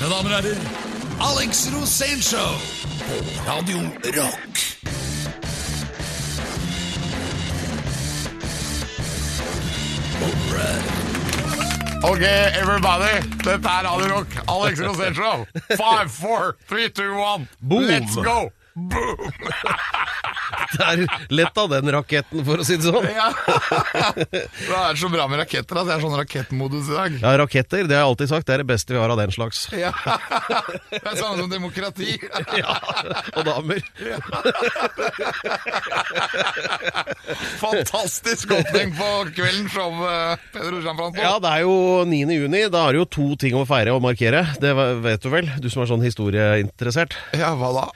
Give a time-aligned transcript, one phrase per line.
[0.00, 0.60] Mine damer og herrer,
[1.20, 2.52] Alex Rosénshow
[2.98, 3.16] på
[3.50, 4.60] Radio Rock.
[12.04, 12.22] Ok,
[12.62, 13.28] everybody.
[13.44, 14.26] Dette er Radio Rock.
[14.48, 15.46] Alex Rosénshow.
[15.76, 17.48] Five, four, three, two, one.
[17.60, 17.82] Boom.
[17.82, 18.50] Let's go!
[18.76, 19.32] Boom!
[20.76, 21.02] Det er
[21.34, 23.06] lett av den raketten, for å si det sånn.
[23.10, 23.28] Ja.
[24.30, 25.80] Det er så bra med raketter.
[25.86, 27.16] Det er sånn rakettmodus i dag.
[27.22, 29.34] Ja, raketter, det har jeg alltid sagt, det er det beste vi har av den
[29.34, 29.64] slags.
[29.74, 29.90] Ja.
[30.90, 32.16] Det er samme som demokrati.
[32.58, 32.76] Ja,
[33.34, 33.82] og damer.
[37.60, 41.74] Fantastisk åpning på kvelden som eh, Peder Orsan Ja, det er jo
[42.08, 42.22] 9.
[42.36, 44.44] juni, da er det jo to ting å feire og markere.
[44.62, 44.74] Det
[45.04, 47.16] vet du vel, du som er sånn historieinteressert.
[47.38, 47.86] ja, hva da?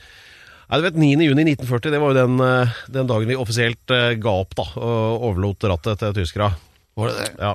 [0.69, 1.11] Nei, du vet, 9.
[1.29, 4.67] juni 1940, det var jo den, eh, den dagen vi offisielt eh, ga opp da,
[4.81, 6.55] og overlot rattet til tyskere.
[6.99, 7.31] Var det det?
[7.43, 7.55] Ja.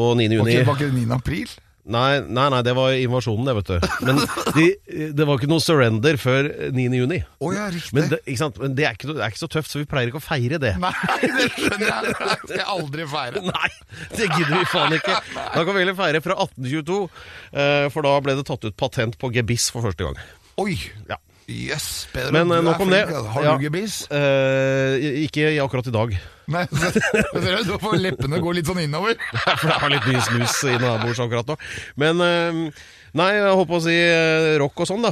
[0.00, 0.28] Og 9.
[0.28, 0.60] juni...
[0.66, 1.10] Var ikke det 9.
[1.16, 1.58] april?
[1.90, 3.86] Nei, nei, nei, det var invasjonen, det, vet du.
[4.04, 4.18] Men
[4.54, 4.66] de,
[5.16, 6.84] det var ikke noe surrender før 9.
[7.00, 7.18] juni.
[7.24, 7.94] Å ja, riktig.
[7.96, 8.60] Men det, ikke sant?
[8.60, 10.60] Men det, er ikke, det er ikke så tøft, så vi pleier ikke å feire
[10.62, 10.74] det.
[10.82, 10.92] Nei,
[11.24, 12.04] det skjønner jeg.
[12.04, 13.42] Det skal jeg aldri feire.
[13.50, 13.72] Nei,
[14.12, 15.16] det gidder vi faen ikke.
[15.56, 17.00] Da kan vi heller feire fra 1822,
[17.64, 20.20] eh, for da ble det tatt ut patent på gebiss for første gang.
[20.60, 20.76] Oi!
[21.08, 21.18] Ja.
[21.50, 23.00] Yes, Peder, Men, du eh, nok om det.
[23.10, 23.56] Har Ja.
[23.58, 24.04] du gebiss?
[24.10, 26.14] Eh, ikke akkurat i dag,
[26.50, 26.90] Nei, så,
[27.66, 29.14] du, får leppene gå litt sånn innover.
[29.60, 31.56] for det er litt mye snus innabords akkurat nå.
[32.02, 32.62] Men eh,
[33.18, 35.10] Nei, jeg håper å si eh, rock og sånn, da.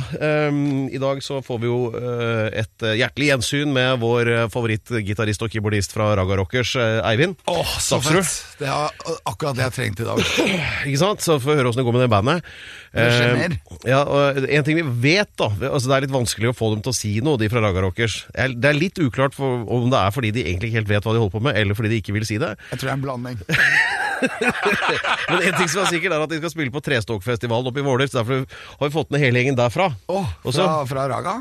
[0.48, 5.42] Um, I dag så får vi jo uh, et eh, hjertelig gjensyn med vår favorittgitarist
[5.42, 7.40] og keyboardist fra Raga Rockers, Eivind.
[7.50, 8.22] Åh, så Stafsrud.
[8.22, 8.62] fett.
[8.62, 10.22] Det er akkurat det jeg trengte i dag.
[10.88, 11.26] Ikke sant?
[11.26, 12.54] Så får vi høre åssen det går med det bandet.
[12.94, 13.58] Det skjer mer.
[13.86, 16.82] Ja, og En ting vi vet, da altså Det er litt vanskelig å få dem
[16.86, 18.20] til å si noe, de fra Raga Rockers.
[18.32, 21.14] Det er litt uklart for, om det er fordi de egentlig ikke helt vet hva
[21.16, 22.54] de holder på med, eller fordi de ikke vil si det.
[22.70, 23.42] Jeg tror det er en blanding.
[25.30, 27.86] Men en ting som er sikkert, er at de skal spille på Trestokfestivalen oppe i
[27.86, 28.10] Våler.
[28.10, 29.90] Så derfor har vi fått med hele gjengen derfra.
[30.12, 31.38] Åh, fra, fra Raga?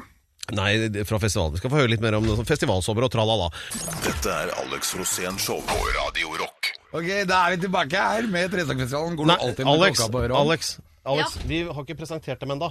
[0.56, 1.58] Nei, fra festivalen.
[1.58, 3.50] Vi skal få høre litt mer om sånn festivalsommer og tralala.
[4.05, 6.71] Dette er Alex Rosén Show på Radio Rock.
[6.95, 9.17] Ok, da er vi tilbake her med Trestokfestivalen.
[9.20, 10.37] Går du Nei, alltid med Alex, klokka på øret?
[10.39, 10.71] Alex,
[11.08, 12.70] Alex vi har ikke presentert dem ennå.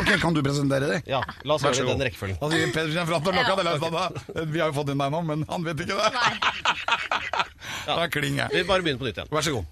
[0.00, 1.02] Ok, Kan du presentere dem?
[1.10, 1.98] Ja, la oss Vær gjøre det i god.
[1.98, 2.38] den rekkefølgen.
[2.40, 2.56] Altså,
[3.10, 4.44] fra til klokka, det da.
[4.54, 6.10] Vi har jo fått inn deg nå, men han vet ikke det.
[6.16, 6.34] Nei.
[7.86, 8.48] Da kling jeg.
[8.54, 9.30] Vi bare begynner på nytt igjen.
[9.32, 9.70] Vær så god.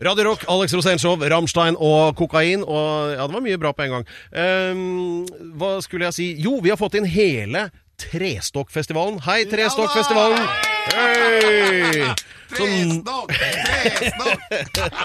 [0.00, 2.62] Radio Rock, Alex Rosénshow, Rammstein og kokain.
[2.64, 4.06] Og ja, det var mye bra på en gang.
[4.32, 5.26] Ehm,
[5.60, 6.28] hva skulle jeg si?
[6.40, 7.66] Jo, vi har fått inn hele
[8.00, 9.20] Trestokkfestivalen.
[9.26, 10.44] Hei, Trestokkfestivalen!
[10.90, 12.04] Hei!
[12.50, 13.30] Sånn, Trestokk!
[13.30, 14.40] Tresnokk!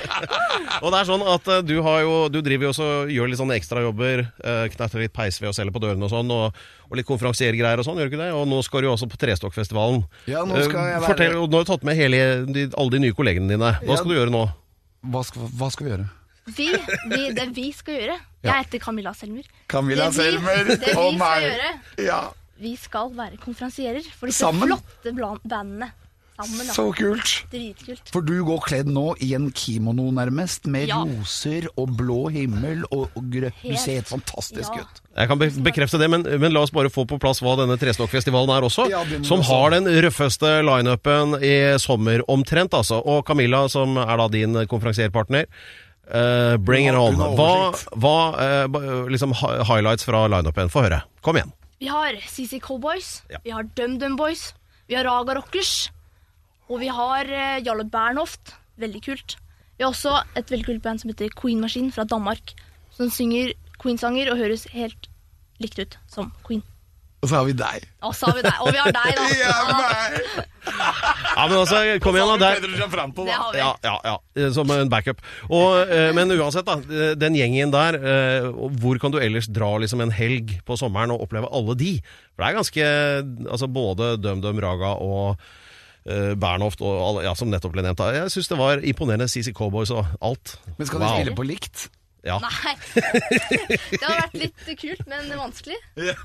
[0.83, 3.39] og det er sånn at eh, du, har jo, du driver jo også gjør litt
[3.41, 4.23] sånne ekstrajobber.
[4.41, 6.31] Uh, knetter litt peisved og selger på dørene og sånn.
[6.33, 6.57] Og,
[6.89, 8.31] og litt konferansiergreier og sånn, gjør du ikke det?
[8.39, 10.01] Og nå skal du jo også på Trestokkfestivalen.
[10.31, 12.65] Ja, nå skal Eh, jeg være- Fortell, og Nå har du tatt med hele, de,
[12.73, 13.73] alle de nye kollegene dine.
[13.83, 13.99] Hva Ja.
[14.01, 14.45] skal du gjøre nå?
[15.13, 16.07] Hva skal, hva skal vi gjøre?
[16.55, 16.65] Vi,
[17.09, 19.45] vi, det vi skal gjøre Jeg heter Camilla Selmer.
[19.69, 20.63] Camilla Det vi- Selmer.
[20.69, 22.19] det vi skal gjøre- Ja,
[22.61, 24.71] Vi skal være konferansierer for disse Sammen?
[24.71, 25.11] flotte
[25.43, 25.91] bandene.
[26.35, 27.29] Sammen, så kult.
[27.47, 28.09] Dritkult.
[28.11, 30.97] For du går kledd nå i en kimono nærmest, med Ja.
[30.99, 33.55] roser og blå himmel og, og grønt.
[33.63, 34.81] Du ser helt fantastisk Ja.
[34.83, 34.99] ut.
[35.15, 37.77] Jeg kan be bekrefte det, men, men la oss bare få på plass hva denne
[37.79, 38.89] Trestokkfestivalen er også.
[38.91, 39.47] Ja, som også.
[39.47, 42.99] har den røffeste lineupen i sommer omtrent, altså.
[43.05, 45.45] Og Camilla, som er da din konferansierpartner.
[46.05, 47.15] Uh, bring it on.
[47.15, 48.17] Hva, hva
[48.67, 50.67] uh, liksom highlights fra lineupen?
[50.69, 51.01] Få høre.
[51.23, 51.53] Kom igjen.
[51.85, 53.37] Vi har CC Cowboys, Ja.
[53.43, 54.53] vi har DumDum Boys,
[54.87, 55.91] vi har Raga Rockers,
[56.67, 58.55] og vi har uh, Jarle Bernhoft.
[58.81, 59.35] Veldig kult.
[59.77, 62.55] Vi har også et veldig kult band som heter Queen Machine fra Danmark.
[62.95, 65.05] Som synger Queen-sanger og høres helt
[65.61, 66.63] likt ut som Queen.
[67.21, 67.85] Og så har vi deg.
[68.01, 68.57] Og så har vi deg.
[68.65, 69.29] Og vi har deg, da.
[69.45, 71.04] Ja, meg!
[71.35, 72.53] Ja, men altså, kom igjen, da.
[72.55, 73.57] Der.
[73.59, 75.19] Ja, ja, ja, som en backup.
[75.49, 76.77] Og, eh, men uansett, da.
[77.19, 78.47] Den gjengen der, eh,
[78.79, 81.91] hvor kan du ellers dra liksom en helg på sommeren og oppleve alle de?
[82.35, 82.87] For det er ganske
[83.51, 85.37] Altså både DumDum Raga og
[86.09, 88.01] uh, Bernhoft og alle, ja, som nettopp ble nevnt.
[88.15, 89.27] Jeg syns det var imponerende.
[89.31, 90.57] CC Cowboys og alt.
[90.79, 91.15] Men skal de Wow.
[91.19, 91.87] spille på likt?
[92.25, 92.39] Ja.
[92.41, 92.73] Nei.
[92.95, 95.77] Det hadde vært litt kult, men vanskelig.
[96.01, 96.15] Ja,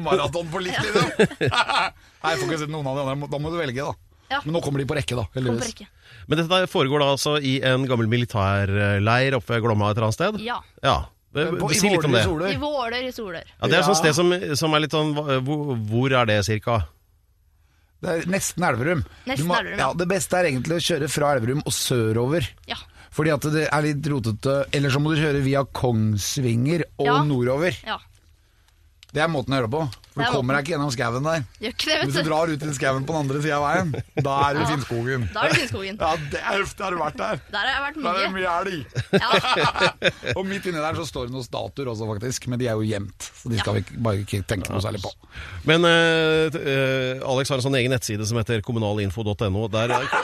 [0.00, 1.10] maraton på likt, liksom.
[1.52, 3.28] Nei, jeg får ikke sett noen av de andre.
[3.34, 4.07] Da må du velge, da.
[4.30, 4.40] Ja.
[4.44, 5.24] Men nå kommer de på rekke, da.
[5.32, 5.70] På Heldigvis.
[5.72, 5.86] rekke.
[6.28, 10.18] Men dette foregår da altså i en gammel militærleir oppe ved Glomma et eller annet
[10.18, 10.40] sted?
[10.44, 10.58] Ja.
[10.84, 10.96] Ja.
[11.32, 12.24] På, Si litt om det.
[12.26, 12.52] Våler i Solør.
[12.52, 13.44] I Våler i Solør.
[13.60, 16.38] Ja, det er et sånt sted som, som er litt sånn Hvor, hvor er det,
[16.48, 16.78] cirka?
[18.02, 19.00] Det er nesten Elverum.
[19.26, 19.88] Nesten Du må- Elverum, ja.
[19.88, 19.92] ja.
[19.98, 22.46] Det beste er egentlig å kjøre fra Elverum og sørover.
[22.70, 22.76] Ja.
[23.10, 24.56] Fordi at det er litt rotete.
[24.72, 27.22] Eller så må du kjøre via Kongsvinger og Ja.
[27.24, 27.76] nordover.
[27.86, 27.98] ja.
[29.12, 29.82] Det er måten å gjøre det på.
[30.18, 31.44] For du kommer deg ikke gjennom skauen der.
[31.62, 33.92] Gjør ikke det, Hvis du drar ut i skauen på den andre sida av veien,
[34.18, 35.26] da er du i Finnskogen.
[35.34, 36.00] Da er du Finnskogen.
[36.00, 36.84] Ja, det er heftig.
[36.84, 37.42] Har du vært der?
[37.52, 38.08] Der har jeg vært mye.
[38.08, 38.48] Der er det mye.
[38.58, 38.98] elg.
[39.18, 40.34] Ja.
[40.38, 42.48] Og midt inni der så står det noen statuer også, faktisk.
[42.50, 45.12] Men de er jo gjemt, så de skal vi bare ikke tenke noe særlig på.
[45.68, 49.66] Men uh, eh, Alex har en sånn egen nettside som heter kommunalinfo.no.
[49.72, 50.16] Der eh,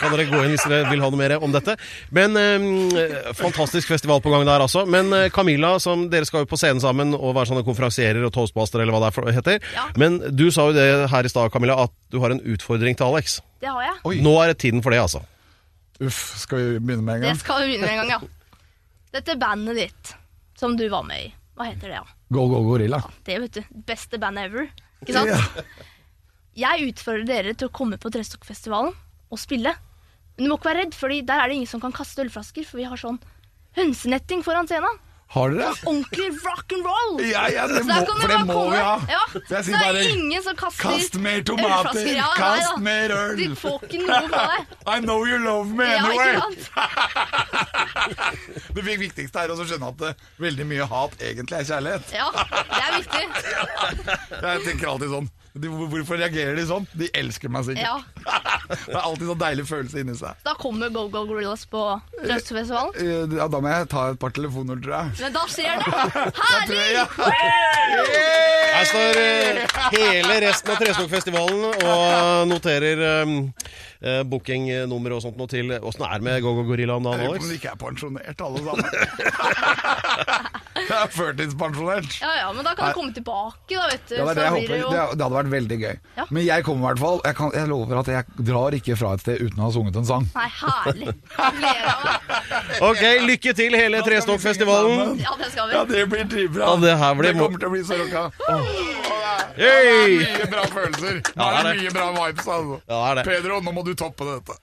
[0.00, 1.76] kan dere gå inn hvis dere vil ha noe mer om dette.
[2.14, 4.84] Men uh, Fantastisk festival på gang der, altså.
[4.88, 8.82] Men Camilla, som dere skal jo på scenen sammen og være sånne konferansierer og toastmaster,
[8.82, 9.66] eller hva det er for, heter.
[9.74, 9.88] Ja.
[10.00, 13.10] Men du sa jo det her i stad, Camilla, at du har en utfordring til
[13.10, 13.40] Alex.
[13.62, 14.00] Det har jeg.
[14.08, 14.16] Oi.
[14.24, 15.22] Nå er det tiden for det, altså.
[16.02, 17.36] Uff, skal vi begynne med en gang?
[17.36, 18.58] Det skal vi begynne med en gang, ja.
[19.12, 20.14] Dette bandet ditt,
[20.58, 22.06] som du var med i, hva heter det, ja?
[22.32, 23.02] Go, go, gorilla.
[23.26, 23.62] Det, vet du.
[23.86, 24.70] Beste band ever.
[25.04, 25.60] Ikke sant?
[26.56, 28.92] Jeg utfordrer dere til å komme på Trestokkfestivalen
[29.32, 29.74] og spille.
[30.36, 32.64] Men du må ikke være redd, Fordi der er det ingen som kan kaste ølflasker,
[32.68, 33.20] for vi har sånn
[33.76, 35.00] hønsenetting foran scenen.
[35.32, 35.72] Har dere?
[35.88, 37.20] Ordentlig rock and roll!
[37.24, 39.00] Ja, ja, det må, for det må vi ha.
[39.08, 39.20] Ja.
[39.32, 42.04] Så jeg sier er bare ingen som kaster Kast mer tomater!
[42.12, 43.40] Ja, Kast nei, mer øl!
[43.40, 44.60] Du får ikke noe fra deg.
[44.92, 46.36] I know you love me anyway!
[48.76, 50.12] Det viktigste er å skjønne at det,
[50.42, 52.04] veldig mye hat egentlig er kjærlighet.
[52.12, 53.24] Ja, det er viktig.
[54.50, 56.86] Jeg tenker alltid sånn de, Hvorfor reagerer de sånn?
[56.96, 57.84] De elsker meg sikkert.
[57.84, 57.98] Ja.
[58.72, 60.38] Det er alltid sånn deilig følelse inni seg.
[60.46, 61.82] Da kommer Go Go Gorillas på
[62.22, 62.94] Tresstokkfestivalen.
[62.96, 65.14] Eh, Ja, da må jeg ta et par telefoner, tror jeg.
[65.20, 65.86] Men da skjer det.
[66.42, 66.86] Herlig!
[66.96, 67.04] Ja.
[68.72, 73.36] Her står eh, hele resten av Trestokkfestivalen og noterer um,
[74.04, 77.30] uh, bookingnummer og sånt noe til Åssen er det med Go-Go Gorilla om Jeg dagen,
[77.30, 78.86] lurer på om de ikke er pensjonert, alle sammen.
[80.82, 82.16] Jeg er førtidspensjonert.
[82.20, 84.14] Ja, ja, men da kan du komme tilbake, da, vet du.
[84.16, 84.72] Ja, det, det, jeg håper.
[84.72, 85.94] det Det, hadde vært veldig gøy.
[86.18, 86.26] Ja.
[86.30, 87.20] Men jeg kommer i hvert fall.
[87.28, 89.98] Jeg, kan, jeg lover at jeg drar ikke fra et sted uten å ha sunget
[90.00, 90.28] en sang.
[90.34, 91.16] Nei, herlig.
[91.60, 92.28] Gleder meg.
[92.88, 95.20] Ok, lykke til hele Trestokkfestivalen.
[95.22, 96.72] Ja, det skal Ja, det blir dritbra.
[96.72, 98.26] Ja, det her blir det kommer til å bli så rocka.
[99.56, 101.20] Det er mye bra følelser.
[101.36, 101.82] Nå er det det er det.
[101.82, 102.46] mye bra vibes.
[102.56, 102.78] Altså.
[102.88, 103.24] Ja, det er det.
[103.30, 104.58] Pedro, nå må du toppe dette.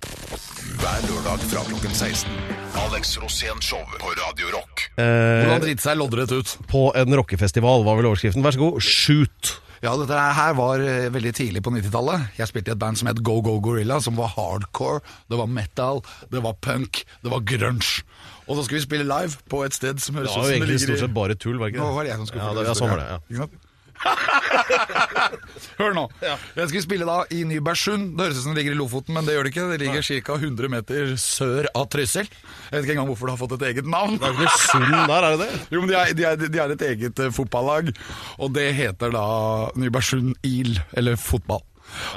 [0.79, 2.35] Hver lørdag fra klokken 16.
[2.79, 4.85] Alex Rosén Show på Radio Rock.
[4.95, 5.05] Eh,
[5.43, 6.53] Hvordan drite seg loddrett ut.
[6.71, 8.45] på en rockefestival, var vel overskriften.
[8.45, 9.55] Vær så god, shoot!
[9.79, 12.33] Ja, dette her var eh, veldig tidlig på 90-tallet.
[12.39, 14.99] Jeg spilte i et band som het Go Go Gorilla, som var hardcore,
[15.31, 16.01] det var metal,
[16.33, 18.03] det var punk, det var grunge.
[18.49, 20.57] Og så skulle vi spille live på et sted som høres Det ut var jo
[20.57, 22.63] egentlig stort sett bare tull, var det Nå var det jeg som skulle ja, det,
[22.65, 23.47] ja, sånn var det, ja.
[25.79, 26.05] Hør nå.
[26.21, 28.13] Jeg skulle spille da i Nybergsund.
[28.17, 29.67] Det høres ut som det ligger i Lofoten, men det gjør det ikke.
[29.73, 30.37] Det ligger ca.
[30.39, 32.29] 100 meter sør av Trysil.
[32.29, 34.17] Jeg vet ikke engang hvorfor det har fått et eget navn.
[34.19, 35.61] Det er ikke Sund der, er det det?
[35.73, 37.91] Jo, men de er, de er, de er et eget eh, fotballag,
[38.39, 39.25] og det heter da
[39.79, 41.63] Nybergsund IL, eller fotball.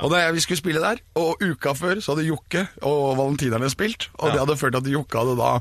[0.02, 3.70] Og da jeg, Vi skulle spille der, og uka før så hadde Jokke og valentinerne
[3.70, 4.08] spilt.
[4.18, 5.52] Og det hadde ført til at Jokke hadde da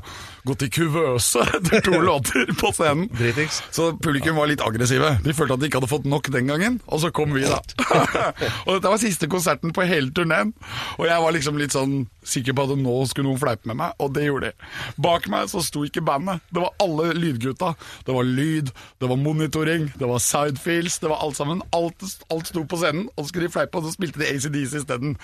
[0.48, 3.08] gått i kuvøse etter to låter på scenen.
[3.18, 3.62] Dritings.
[3.74, 5.14] Så publikum var litt aggressive.
[5.24, 7.60] De følte at de ikke hadde fått nok den gangen, og så kom vi, da.
[8.66, 10.54] og dette var siste konserten på hele turneen,
[10.98, 13.96] og jeg var liksom litt sånn sikker på at nå skulle noen fleipe med meg,
[14.02, 14.70] og det gjorde de.
[15.02, 17.74] Bak meg så sto ikke bandet, det var alle lydgutta.
[18.06, 18.72] Det var lyd,
[19.02, 21.62] det var monitoring, det var sidefields, det var alt sammen.
[21.76, 24.82] Alt, alt sto på scenen, og så skulle de fleipe, og så spilte de ACDC
[24.82, 25.16] isteden.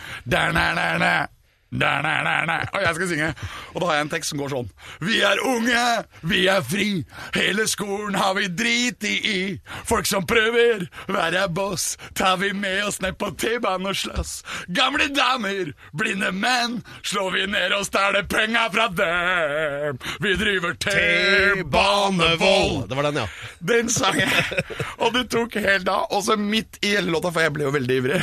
[1.71, 2.29] Da-na-na-na.
[2.29, 2.69] Da-na-na-na.
[2.73, 3.35] Og jeg skal synge.
[3.75, 4.69] Og da har jeg en tekst som går sånn.
[5.05, 5.85] Vi er unge,
[6.31, 6.89] vi er fri.
[7.37, 9.61] Hele skolen har vi drit i.
[9.89, 14.33] Folk som prøver, være boss, tar vi med oss ned på T-banen og slåss.
[14.75, 20.01] Gamle damer, blinde menn, slår vi ned og stjeler penga fra dem.
[20.25, 22.89] Vi driver T-banevold.
[22.89, 23.29] Det var den, ja.
[23.73, 24.65] Den sang jeg.
[24.99, 26.09] Og det tok helt av.
[26.15, 28.23] Og så midt i hele låta, for jeg ble jo veldig ivrig,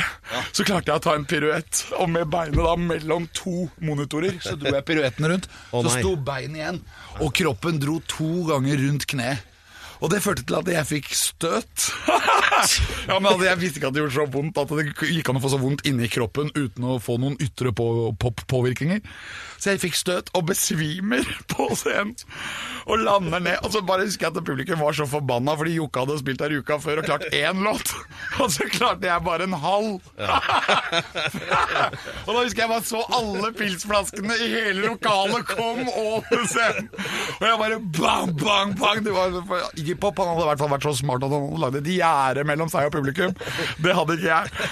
[0.52, 1.84] så klarte jeg å ta en piruett.
[2.00, 5.50] Og med beinet da mellom to monitorer, så dro jeg piruetten rundt.
[5.70, 6.80] Oh, så sto beinet igjen,
[7.20, 9.52] og kroppen dro to ganger rundt kneet.
[10.00, 11.88] Og det førte til at jeg fikk støt.
[13.08, 15.40] ja, men altså, Jeg visste ikke at det gjorde så vondt at det gikk an
[15.40, 17.86] å få så vondt inni kroppen uten å få noen ytre på,
[18.20, 19.02] på, påvirkninger.
[19.56, 22.14] Så jeg fikk støt og besvimer på scenen.
[22.86, 23.58] Og lander ned.
[23.66, 26.54] Og så bare husker jeg at publikum var så forbanna fordi Jokke hadde spilt der
[26.60, 27.90] uka før og klart én låt.
[28.42, 30.00] Og så klarte jeg bare en halv.
[32.26, 36.90] og da husker jeg bare så alle pilsflaskene i hele lokalet kom over scenen.
[37.40, 39.02] Og jeg bare bang, bang, bang.
[39.06, 39.40] Det var,
[39.86, 41.90] Iggy Pop han hadde i hvert fall vært så smart at han hadde lagd et
[41.94, 43.34] gjerde mellom seg og publikum.
[43.82, 44.66] Det hadde ikke jeg.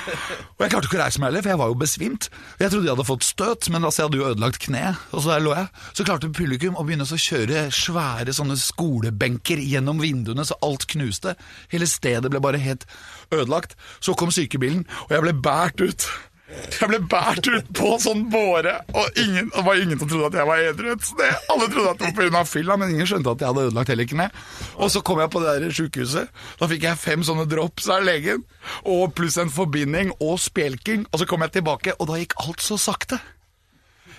[0.56, 2.28] Og jeg klarte ikke å reise meg heller, for jeg var jo besvimt.
[2.58, 4.84] Jeg trodde jeg hadde fått støt, men altså, jeg hadde jo ødelagt kne.
[5.12, 5.70] Og så der lå jeg.
[5.94, 11.36] Så klarte publikum å begynne å kjøre svære sånne skolebenker gjennom vinduene, så alt knuste.
[11.72, 12.88] Hele stedet ble bare helt
[13.30, 13.78] ødelagt.
[14.02, 16.08] Så kom sykebilen, og jeg ble båret ut.
[16.44, 20.36] Jeg ble båret ut på sånn båre, og ingen, det var ingen som trodde at
[20.36, 21.46] jeg var edru et sted.
[21.54, 22.42] Alle trodde at det var pga.
[22.44, 24.42] fylla, men ingen skjønte at jeg hadde ødelagt hele kneet.
[24.76, 26.42] Og så kom jeg på det der sjukehuset.
[26.60, 28.44] Da fikk jeg fem sånne drops av legen,
[28.84, 31.08] og pluss en forbinding og spjelking.
[31.12, 33.22] Og så kom jeg tilbake, og da gikk alt så sakte.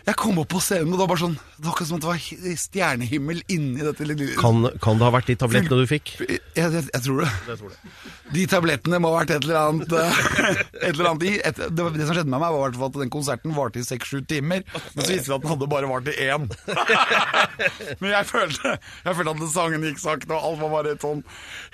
[0.05, 2.03] Jeg kom opp på scenen, og det var bare sånn Det var akkurat som at
[2.03, 6.12] det var stjernehimmel inni dette lille Kan, kan det ha vært de tablettene du fikk?
[6.21, 7.71] jeg, jeg, jeg tror det.
[8.35, 10.21] De tablettene må ha vært et eller annet eh,
[10.85, 11.33] Et eller annet i.
[11.50, 14.62] Et, det, det som skjedde med meg, var at den konserten varte i seks-sju timer.
[14.93, 16.47] Men så viste det at den hadde bare vart i én.
[18.01, 21.24] Men jeg følte, jeg følte at sangen gikk sakte, og alt var bare sånn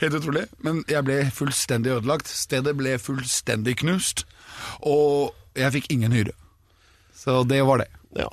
[0.01, 0.45] helt utrolig.
[0.65, 2.31] Men jeg ble fullstendig ødelagt.
[2.31, 4.23] Stedet ble fullstendig knust.
[4.87, 6.35] Og jeg fikk ingen hyre.
[7.17, 7.89] Så det var det.
[8.17, 8.27] Ja.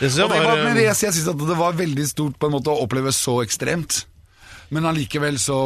[0.00, 2.06] Det synes Og jeg det var, var, men eh, jeg, synes at det var veldig
[2.08, 4.04] stort på en måte å oppleve så ekstremt.
[4.70, 5.58] Men allikevel så,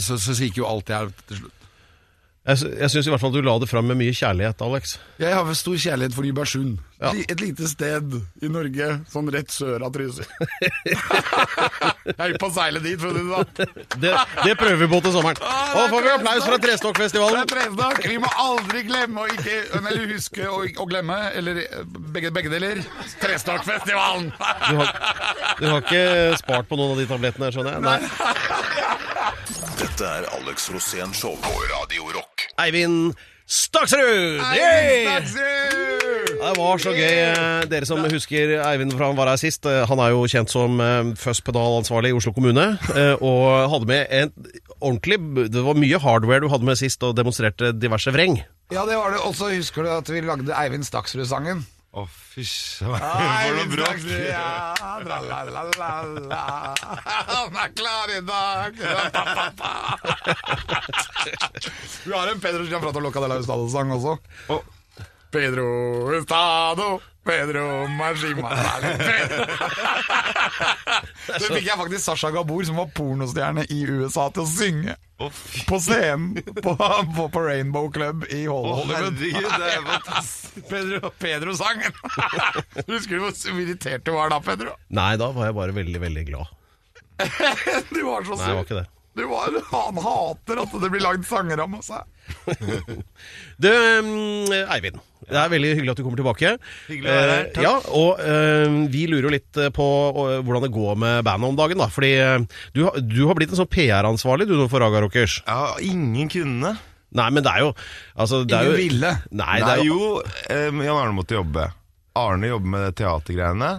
[0.00, 1.61] så, så gikk jo alt jeg til slutt.
[2.42, 4.96] Jeg, jeg syns i hvert fall du la det fram med mye kjærlighet, Alex.
[5.22, 6.80] Jeg har stor kjærlighet for Nybergsund.
[6.98, 7.12] Ja.
[7.30, 10.26] Et lite sted i Norge, sånn rett sør av Trysil.
[12.08, 13.78] jeg er på å seile dit, for å si det sånn.
[14.02, 14.12] Det,
[14.48, 15.38] det prøver vi på til sommeren.
[15.38, 17.54] Og får vi applaus fra Trestokkfestivalen.
[17.62, 21.62] er Vi må aldri glemme å ikke Eller huske å, å glemme, eller
[22.10, 22.82] begge, begge deler.
[23.22, 24.32] Trestokkfestivalen!
[24.34, 24.94] Du har,
[25.62, 26.04] du har ikke
[26.42, 27.86] spart på noen av de tablettene, skjønner jeg?
[27.86, 29.11] Nei.
[29.92, 32.46] Dette er Alex Rosén Show på Radio Rock.
[32.64, 33.10] Eivind
[33.44, 34.38] Staksrud!
[34.40, 36.30] Eivind Staksrud!
[36.40, 37.18] Det var så gøy.
[37.26, 40.48] eh, Dere som husker Eivind fra han var her sist, eh, han er jo kjent
[40.48, 42.64] som eh, Fuzz-pedalansvarlig i Oslo kommune.
[43.20, 43.44] Og
[43.74, 44.32] hadde med en
[44.80, 45.20] ordentlig
[45.52, 48.40] Det var mye hardware du hadde med sist, og demonstrerte diverse vreng.
[48.72, 49.20] Ja, det var det.
[49.28, 51.66] Og så husker du at vi lagde Eivind Staksrud-sangen.
[51.92, 52.80] Å, fysj.
[52.80, 52.96] For
[53.52, 54.00] noe bråk.
[57.28, 58.72] Han er klar i dag!
[62.04, 64.16] Vi har en Peder Gianfrato Loca de la Hustado-sang også.
[65.32, 68.50] Pedro Estado, Pedro Majima
[71.26, 74.96] Det fikk jeg faktisk Sasha Gabor, som var pornostjerne i USA, til å synge
[75.68, 78.90] på scenen på, på, på Rainbow Club i Hollywood.
[78.90, 80.64] herregud, det er fantastisk.
[80.68, 81.94] Pedro, Pedro-sangen.
[82.90, 84.74] Husker du hvor irritert du var da, Pedro?
[84.90, 86.58] Nei, da var jeg bare veldig, veldig glad.
[87.94, 88.88] Du var så Nei, jeg var ikke det.
[89.12, 92.08] Du var, han hater at det blir lagd sanger om seg.
[93.62, 95.00] Du, mm, Eivind.
[95.28, 96.54] Det er veldig hyggelig at du kommer tilbake.
[96.88, 97.64] Hyggelig å være her, Eh, takk.
[97.66, 101.52] Ja, og uh, vi lurer jo litt eh, på uh, hvordan det går med bandet
[101.52, 101.82] om dagen.
[101.82, 105.38] da Fordi uh, du, du har blitt en sånn PR-ansvarlig du for Raga Rockers.
[105.46, 106.74] Ja, ingen kunne.
[107.12, 107.70] Nei, men det er jo
[108.16, 109.14] altså, det er Ingen jo, ville.
[109.36, 111.68] Nei, det er jo jo, Jan Arne måtte jobbe.
[112.18, 113.72] Arne jobber med teatergreiene.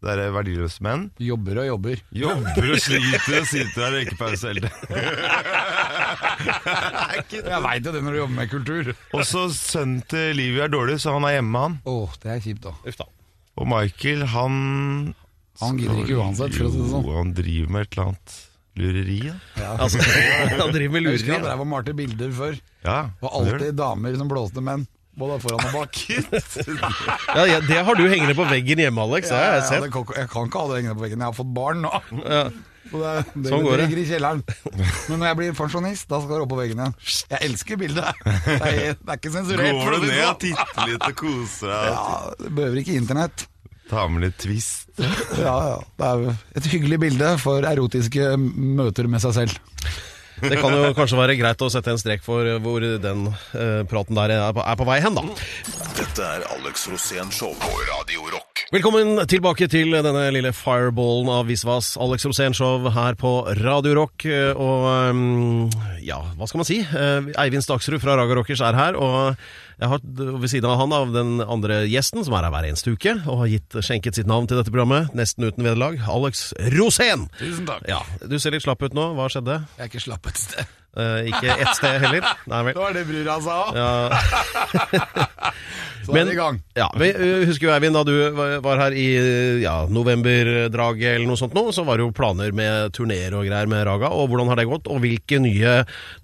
[0.00, 1.02] Det er verdiløse menn.
[1.20, 2.00] Jobber og jobber.
[2.16, 4.80] Jobber og sliter og sitter der og røyker pause hele tiden.
[7.50, 8.90] Jeg veit jo det når du jobber med kultur.
[9.16, 11.74] Også sønnen til Livi er dårlig, så han er hjemme, han.
[11.90, 12.72] Åh, det er kjipt, da.
[12.88, 13.06] Uff da.
[13.60, 14.54] Og Michael, han
[15.60, 17.04] Han gidder ikke uansett, for å si det sånn.
[17.10, 18.38] Jo, han driver med et eller annet
[18.80, 19.34] lureri, da.
[19.84, 21.50] Altså, han driver med Jeg husker han lureri.
[21.50, 22.56] drev og malte bilder før.
[22.86, 24.86] Ja, Det var han gjør alltid damer som blåste menn.
[25.18, 25.96] Både foran og bak.
[27.36, 29.30] Ja, ja, det har du hengende på veggen hjemme, Alex.
[29.30, 31.18] Ja, har jeg Ja, det kan- jeg kan ikke ha det hengende på veggen.
[31.18, 31.90] Jeg har fått barn nå.
[32.24, 32.44] Ja.
[32.90, 33.84] Så det, det, Sånn går det det.
[33.90, 34.40] ligger i kjelleren.
[35.10, 36.94] Men når jeg blir pensjonist, da skal det opp på veggen igjen.
[37.30, 38.22] Jeg elsker bildet.
[38.24, 39.78] Det er, det er ikke sensurert.
[39.78, 40.30] Går du ned sånn.
[40.30, 41.90] og titter litt og koser deg?
[41.92, 43.44] Ja, det behøver ikke internett.
[43.90, 44.88] Ta med litt twist.
[45.38, 45.78] Ja, ja.
[45.98, 49.58] Det er et hyggelig bilde for erotiske møter med seg selv.
[50.40, 54.16] Det kan jo kanskje være greit å sette en strek for hvor den uh, praten
[54.18, 55.24] der er på, er på vei hen, da.
[55.98, 58.50] Dette er Alex Rosén Show på Radio Rock.
[58.70, 64.28] Velkommen tilbake til denne lille fireballen av Visvas Alex Rosén show her på Radio Rock.
[64.54, 64.84] Og
[65.16, 65.72] mm,
[66.06, 66.78] ja, hva skal man si?
[66.84, 68.94] Eh, Eivind Staksrud fra Raga Rockers er her.
[68.94, 69.34] Og
[69.80, 72.92] jeg har ved siden av han av den andre gjesten, som er her hver eneste
[72.92, 77.28] uke, og har gitt, skjenket sitt navn til dette programmet, nesten uten vederlag, Alex Rosén.
[77.40, 77.86] Tusen takk.
[77.88, 79.10] Ja, Du ser litt slapp ut nå.
[79.16, 79.62] Hva skjedde?
[79.78, 80.76] Jeg er ikke slapp et sted.
[80.90, 82.24] Uh, ikke ett sted heller?
[82.50, 82.74] Nei vel.
[82.76, 83.58] Det var det brura sa.
[83.78, 85.52] Ja,
[86.00, 86.56] Så er vi i gang.
[86.74, 87.10] Ja, vi
[87.46, 89.06] husker jo Eivind, da du var her i
[89.62, 93.70] ja, novemberdraget eller noe sånt nå, så var det jo planer med turneer og greier
[93.70, 94.88] med Raga, og hvordan har det gått?
[94.90, 95.74] Og hvilke nye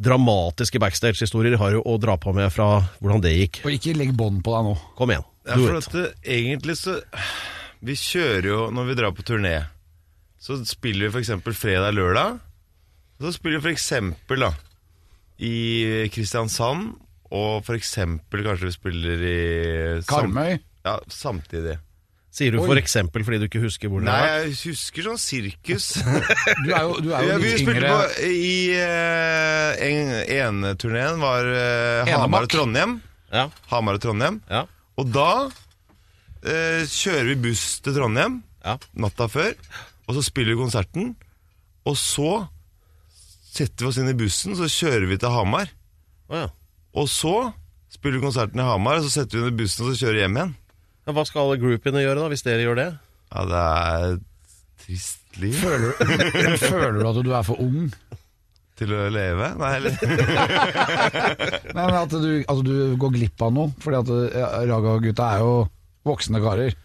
[0.02, 3.46] dramatiske backstage-historier har du å dra på med fra hvordan det gikk?
[3.65, 4.75] Og ikke legg bånd på deg nå.
[4.99, 5.26] Kom igjen.
[5.47, 6.97] Ja, for at det, egentlig så
[7.87, 9.55] Vi kjører jo når vi drar på turné.
[10.43, 12.38] Så spiller vi for eksempel fredag-lørdag.
[13.23, 14.53] Så spiller vi for eksempel da
[15.37, 16.95] i Kristiansand,
[17.35, 19.41] og for eksempel kanskje vi spiller i
[20.07, 20.59] sam- Karmøy.
[20.87, 21.75] Ja, samtidig.
[22.37, 22.69] Sier du f.eks.
[22.69, 24.43] for eksempel fordi du ikke husker hvor det Nei, er?
[24.45, 25.87] jeg husker sånn sirkus.
[26.65, 27.93] Du er jo, du er jo Ja, vi litt spilte yngre.
[27.97, 32.99] på i uh, en, ene turneen var uh, Hamar og Trondheim.
[33.33, 34.40] Ja, Hamar og Trondheim.
[34.50, 34.64] ja.
[34.97, 35.49] Og da
[36.47, 38.76] eh, kjører vi buss til Trondheim Ja.
[38.97, 39.52] natta før,
[40.09, 41.14] og så spiller vi konserten.
[41.87, 42.47] Og så
[43.56, 45.68] setter vi oss inn i bussen, så kjører vi til Hamar.
[46.28, 46.49] Oh, ja.
[46.97, 47.52] Og så
[47.92, 50.16] spiller vi konserten i Hamar, og så setter vi inn i bussen og så kjører
[50.18, 50.54] vi hjem igjen.
[51.06, 52.88] Ja, Hva skal alle groupiene gjøre, da, hvis dere gjør det?
[53.30, 54.25] Ja, det er et
[54.87, 55.92] trist liv Føler,
[56.71, 57.90] føler du at du er for ung?
[58.76, 59.52] Til å leve.
[59.61, 59.95] Nei, eller
[61.76, 63.73] Nei, men at du, at du går glipp av noe.
[63.83, 65.54] Fordi at ja, Raga-gutta er jo
[66.06, 66.76] voksne karer.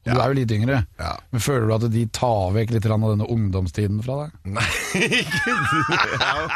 [0.00, 0.78] Og du er jo litt yngre.
[1.00, 1.10] Ja.
[1.30, 4.38] Men føler du at de tar vekk litt av denne ungdomstiden fra deg?
[4.56, 4.68] Nei,
[5.20, 5.56] ikke.
[5.90, 6.46] Jeg er jo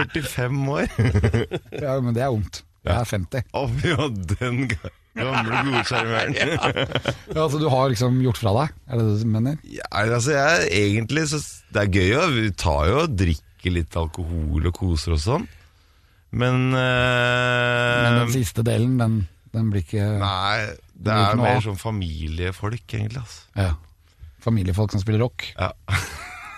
[0.00, 0.86] 45 år.
[1.86, 2.62] Ja, men det er ungt.
[2.86, 3.48] Jeg er 50.
[3.58, 4.06] Å, ja,
[4.38, 6.36] den gamle godsjarmøren.
[6.38, 8.76] Ja, altså Du har liksom gjort fra deg?
[8.86, 9.58] Er det det du mener?
[9.66, 11.42] Ja, altså, jeg, egentlig så
[11.74, 13.42] Det er gøy, å vi tar jo og drikker
[13.72, 15.46] litt alkohol og koser og sånn.
[16.36, 19.18] Men, eh, Men den siste delen, den,
[19.54, 23.22] den blir ikke Nei, det er mer sånn familiefolk, egentlig.
[23.22, 23.44] Altså.
[23.56, 23.74] ja.
[24.46, 25.48] Familiefolk som spiller rock.
[25.56, 25.72] Ja.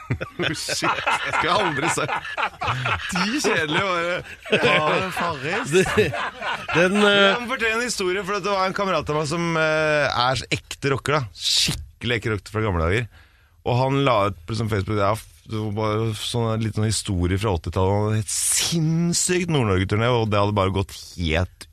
[0.56, 2.14] Shit, jeg skulle aldri sagt
[3.12, 5.74] De kjedelige bare Ja, Farris.
[6.72, 9.50] Den eh, Jeg må fortelle en historie, for det var en kamerat av meg som
[9.60, 11.18] eh, er ekte rocker.
[11.18, 13.08] da Skikkelig ekte rocker fra gamle dager.
[13.68, 17.40] Og han la ut på liksom Facebook ja, det var bare sånn, litt sånn historie
[17.40, 18.20] fra 80-tallet.
[18.20, 21.68] Et sinnssykt Nord-Norge-turné, og det hadde bare gått helt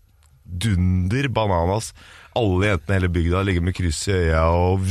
[0.46, 1.92] dunder bananas.
[2.36, 4.84] Alle jentene i hele bygda ligger med kryss i øya og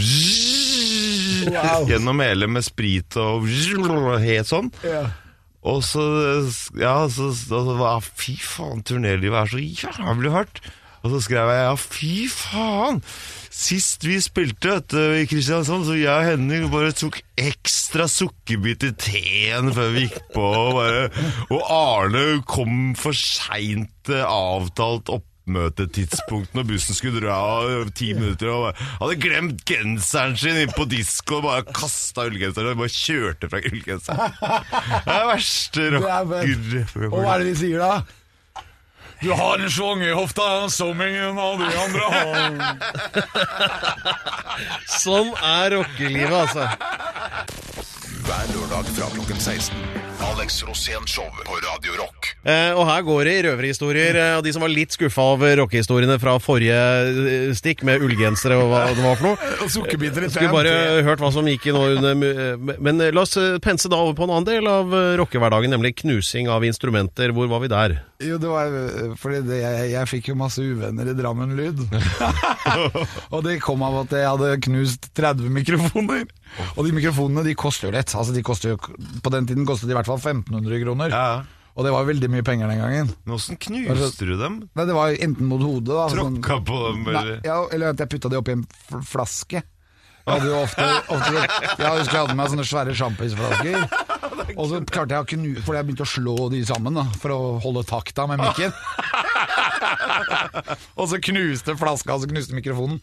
[1.89, 3.45] Gjennom hele med sprit og
[4.23, 4.71] helt sånn.
[5.65, 6.03] Og så,
[6.77, 10.61] ja, så, så så Fy faen, turnélivet er så jævlig hardt.
[11.05, 13.03] Og så skrev jeg ja, fy faen!
[13.55, 18.89] Sist vi spilte vet du, i Kristiansand, så jeg og Henning bare tok ekstra sukkerbit
[18.89, 20.49] i teen før vi gikk på.
[20.49, 21.05] Og, bare,
[21.53, 27.37] og Arne kom for seint avtalt opp oppmøtetidspunkt når bussen skulle dra
[27.97, 28.49] ti minutter.
[28.49, 33.51] Og hadde glemt genseren sin inne på disko og bare kasta ullgenseren og bare kjørte
[33.53, 34.39] fra ullgenseren.
[35.05, 37.11] Det er verste er rocker.
[37.11, 37.93] Og hva er det de sier da?
[39.25, 42.51] Du har en schwung i hofta som ingen av de andre har.
[45.01, 46.69] Sånn er rockelivet, altså.
[48.25, 49.75] Hver lørdag fra klokken 16.
[50.25, 52.31] Alex Rosén Show på Radio Rock.
[52.49, 54.17] Eh, og her går det i røverhistorier.
[54.17, 58.57] Eh, og de som var litt skuffa over rockehistoriene fra forrige eh, stikk, med ullgensere
[58.63, 59.69] og hva det var for noe.
[59.75, 63.27] Sukkerbiter i Skulle bare hørt hva som gikk i nå under eh, Men eh, la
[63.27, 66.65] oss eh, pense da over på en annen del av eh, rockehverdagen, nemlig knusing av
[66.65, 67.35] instrumenter.
[67.37, 67.99] Hvor var vi der?
[68.25, 68.73] Jo, det var
[69.21, 71.85] fordi det, jeg, jeg fikk jo masse uvenner i Drammen Lyd.
[73.35, 76.25] og det kom av at jeg hadde knust 30 mikrofoner.
[76.77, 78.15] Og de mikrofonene de koster jo litt.
[78.15, 78.79] Altså, de koster jo,
[79.25, 81.15] på den tiden kostet de i hvert fall 1500 kroner.
[81.15, 81.27] Ja,
[81.75, 83.09] Og det var veldig mye penger den gangen.
[83.27, 84.61] Men åssen knuste du dem?
[84.79, 87.41] Nei, Det var enten mot hodet da, sånn- Tråkka på dem, Nei, eller?
[87.45, 88.63] ja, eller at jeg putta det oppi en
[89.03, 89.63] flaske.
[90.25, 93.77] Jeg hadde jo ofte, ofte Jeg husker jeg hadde med meg sånne svære sjampisflasker.
[94.57, 95.51] Og så klarte jeg å knu...
[95.67, 98.73] Fordi jeg begynte å slå de sammen da, for å holde takta med mikken.
[100.99, 103.01] og så knuste flaska, og så knuste mikrofonen.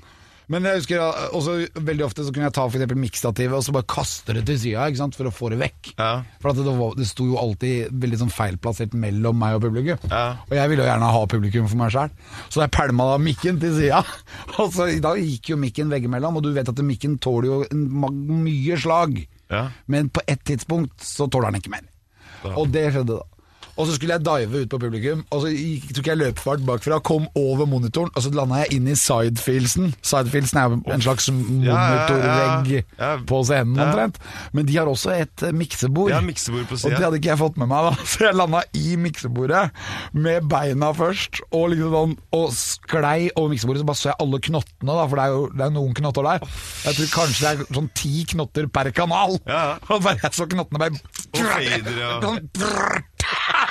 [0.51, 3.75] Men jeg husker også veldig ofte så kunne jeg ta for eksempel miksstativet og så
[3.75, 5.93] bare kaste det til sida for å få det vekk.
[5.95, 6.11] Ja.
[6.43, 10.01] For det, var, det sto jo alltid veldig sånn feilplassert mellom meg og publikum.
[10.11, 10.25] Ja.
[10.49, 12.13] Og jeg ville jo gjerne ha publikum for meg sjæl,
[12.51, 14.01] så jeg pælma da mikken til sida.
[14.61, 17.85] Og så da gikk jo mikken veggimellom, og du vet at mikken tåler jo en,
[18.43, 19.15] mye slag.
[19.51, 19.65] Ja.
[19.91, 21.87] Men på et tidspunkt så tåler den ikke mer.
[22.51, 23.40] Og det skjedde da.
[23.81, 25.51] Og så skulle jeg dive ut på publikum, og så
[25.97, 29.95] tok jeg løpefart bakfra, kom over monitoren, og så landa jeg inn i sidefilsen.
[30.05, 32.69] Sidefilsen er en slags monitorvegg
[33.29, 34.19] på scenen omtrent.
[34.53, 36.11] Men de har også et eh, miksebord.
[36.13, 38.05] Ja, miksebord på Og det hadde ikke jeg fått med meg, da.
[38.11, 39.63] Så jeg landa i miksebordet
[40.13, 44.41] med beina først, og liksom sånn Og sklei over miksebordet, så bare så jeg alle
[44.47, 46.45] knottene, da, for det er jo det er noen knotter der.
[46.85, 49.37] Jeg tror kanskje det er sånn ti knotter per kanal.
[49.49, 49.63] Ja.
[49.91, 52.11] Og bare jeg så knottene bare Og fader, ja.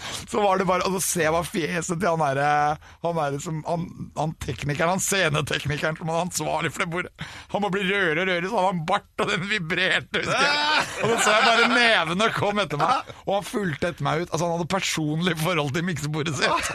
[0.31, 3.37] Så var det bare Og så ser jeg bare fjeset til han derre Han der
[3.43, 3.85] som han,
[4.17, 7.11] han teknikeren, han sceneteknikeren som var ansvarlig for det bordet.
[7.53, 10.85] Han må bli rødere og rødere, så hadde han bart, og den vibrerte, husker jeg.
[11.01, 14.29] Og så så jeg bare nevene kom etter meg, og han fulgte etter meg ut.
[14.31, 16.71] Altså Han hadde personlig forhold til miksebordet sitt.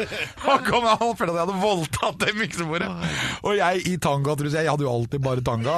[0.46, 2.90] Han kom Han følte at jeg hadde voldtatt det miksebordet.
[3.42, 5.77] Og jeg i tanga, tror jeg jeg hadde jo alltid bare tanga.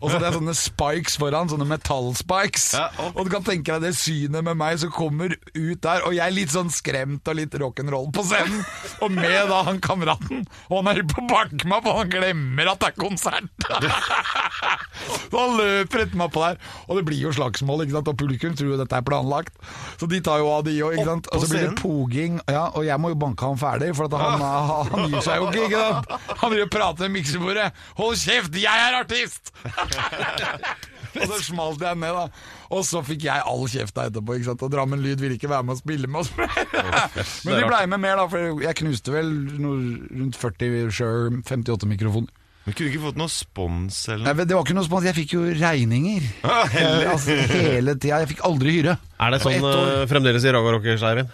[0.00, 2.68] Og så hadde jeg sånne spikes foran, sånne metallspikes.
[2.98, 6.14] Og- Og du kan tenke deg det synet med meg som kommer ut der, og
[6.14, 8.62] jeg er litt sånn skremt og litt rock'n'roll på scenen.
[9.04, 10.44] Og med da han kameraten.
[10.68, 13.68] Og han er på å banke meg på, han glemmer at det er konsert.
[15.30, 16.58] Så han løper etter meg på der.
[16.88, 18.10] Og det blir jo slagsmål, ikke sant.
[18.12, 19.56] Og publikum tror jo dette er planlagt.
[20.00, 21.30] Så de tar jo av de òg, ikke sant.
[21.30, 22.40] Og så blir det poging.
[22.50, 24.46] Ja, og jeg må jo banke han ferdig, for at han,
[24.90, 26.38] han gir seg jo ikke, ikke sant.
[26.42, 27.70] Han vil jo prate med miksebordet.
[28.00, 29.54] Hold kjeft, jeg er artist!
[31.16, 32.26] Og så smalt jeg ned, da.
[32.70, 34.36] Og så fikk jeg all kjefta etterpå.
[34.38, 34.62] ikke sant?
[34.62, 36.30] Og Drammen Lyd ville ikke være med og spille med oss.
[37.46, 39.80] Men de blei med mer, da, for jeg knuste vel noe,
[40.20, 42.30] rundt 40 Shure 58 mikrofoner.
[42.66, 44.44] Men kunne du ikke fått noe spons eller noe?
[44.44, 46.26] Det var ikke noe spons, jeg fikk jo regninger.
[46.50, 46.68] Ah.
[46.76, 48.18] Eh, altså, hele tida.
[48.22, 48.98] Jeg fikk aldri hyre.
[49.20, 51.32] Er det sånn eh, fremdeles i Raga Rockers, Eivind?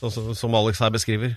[0.00, 1.36] Sånn som- som Alex her beskriver.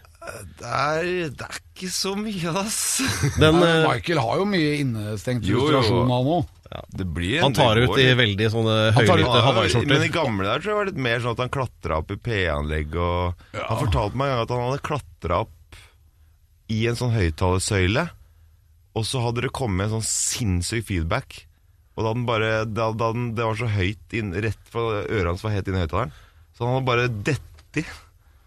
[0.59, 2.79] Det er, det er ikke så mye, ass.
[3.41, 5.65] Den, Nei, eh, Michael har jo mye innestengt Jo, jo.
[5.69, 9.39] frustrasjon, han Ja, Det blir han tar ut i veldig sånne tar ut- høylytte Men
[9.39, 10.07] i hawaiiskjorter.
[10.15, 12.95] gamle der tror jeg det var litt mer sånn at han klatra opp i P-anlegg
[12.99, 15.79] og Han fortalte meg en gang at han hadde klatra opp
[16.73, 18.07] i en sånn høyttalersøyle,
[18.97, 21.43] og så hadde det kommet en sånn sinnssyk feedback.
[21.95, 25.29] Og da den bare da, da den, Det var så høyt inn, rett for øret
[25.29, 26.11] hans var helt inn i høyttaleren.
[26.57, 27.85] Så han hadde bare detti.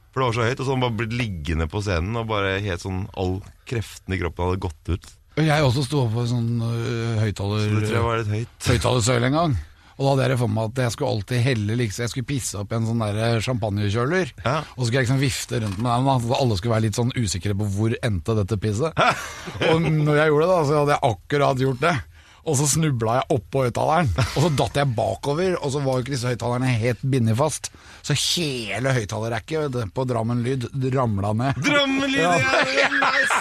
[0.09, 2.29] For det var så høyt, og så hadde han bare blitt liggende på scenen, og
[2.31, 5.09] bare helt sånn all kreften i kroppen hadde gått ut.
[5.38, 7.66] Jeg også sto opp på en sånn uh, høyttaler...
[7.68, 8.55] Så det tror jeg var litt høyt.
[8.73, 9.59] høyttalersøyle en gang.
[9.99, 12.59] Og da hadde jeg for meg at jeg skulle alltid helle liksom, Jeg skulle pisse
[12.61, 14.31] opp i en sånn der champagnekjøler.
[14.44, 14.61] Ja.
[14.77, 17.11] Og så skulle jeg liksom vifte rundt med den, så alle skulle være litt sånn
[17.18, 19.03] usikre på hvor endte dette pisset.
[19.68, 21.97] og når jeg gjorde det, da, så hadde jeg akkurat gjort det.
[22.46, 25.57] Og så snubla jeg oppå høyttaleren, og så datt jeg bakover.
[25.62, 27.70] Og så var jo ikke disse høyttalerne helt bindet fast.
[28.07, 31.62] Så hele høyttalerrekket på Drammen Lyd ramla ned.
[31.66, 32.22] Drømmelyd!
[32.22, 32.37] Ja.
[32.79, 32.88] Ja.
[33.03, 33.38] nice.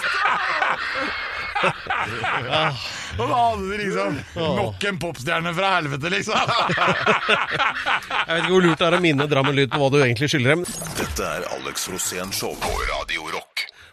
[3.18, 6.38] Og da hadde du liksom nok en popstjerne fra helvete, liksom.
[6.38, 10.30] Jeg vet ikke hvor lurt det er å minne Drammen Lyd på hva du egentlig
[10.30, 10.66] skylder dem.
[11.00, 13.47] Dette er Alex Rosén Show på Radio Rock.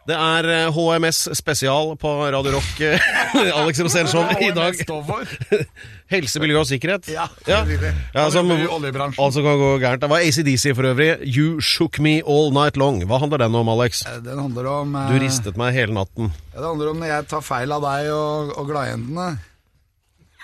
[0.05, 2.81] Det er eh, HMS spesial på Radio Rock.
[2.85, 3.01] eh,
[3.59, 4.05] Alex Rosén
[4.37, 4.77] i dag.
[6.13, 7.07] Helse, miljø og sikkerhet.
[7.09, 7.63] Ja, ja.
[8.13, 10.03] ja som, altså kan gå gærent.
[10.03, 11.09] Det var ACDC for øvrig.
[11.25, 13.01] You Shook Me All Night Long.
[13.09, 14.03] Hva handler den om, Alex?
[14.21, 16.29] Den handler om eh, Du ristet meg hele natten.
[16.53, 19.27] ja, Det handler om når jeg tar feil av deg og, og gladjentene.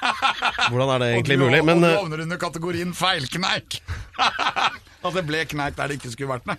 [0.72, 1.62] Hvordan er det egentlig og du, mulig?
[1.70, 3.84] Men og du eh, havner under kategorien feilkneik.
[4.18, 6.58] At det ble kneik der det ikke skulle vært det.